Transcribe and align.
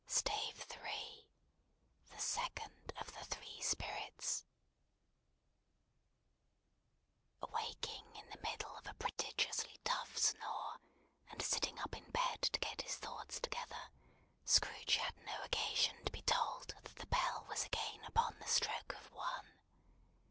STAVE 0.07 0.65
III: 0.71 1.27
THE 2.09 2.17
SECOND 2.19 2.91
OF 2.99 3.11
THE 3.13 3.23
THREE 3.23 3.61
SPIRITS 3.61 4.45
AWAKING 7.43 8.15
in 8.15 8.27
the 8.31 8.41
middle 8.41 8.75
of 8.77 8.87
a 8.87 8.95
prodigiously 8.95 9.77
tough 9.83 10.17
snore, 10.17 10.79
and 11.29 11.39
sitting 11.43 11.77
up 11.77 11.95
in 11.95 12.09
bed 12.09 12.41
to 12.41 12.59
get 12.59 12.81
his 12.81 12.95
thoughts 12.95 13.39
together, 13.39 13.91
Scrooge 14.43 14.95
had 14.95 15.15
no 15.23 15.43
occasion 15.43 16.03
to 16.05 16.11
be 16.11 16.23
told 16.23 16.69
that 16.83 16.95
the 16.95 17.05
bell 17.05 17.45
was 17.47 17.63
again 17.65 18.03
upon 18.05 18.39
the 18.39 18.47
stroke 18.47 18.93
of 18.95 19.11
One. 19.11 19.53